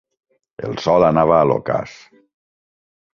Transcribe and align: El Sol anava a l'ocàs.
El 0.69 0.79
Sol 0.85 1.05
anava 1.09 1.35
a 1.39 1.43
l'ocàs. 1.49 1.93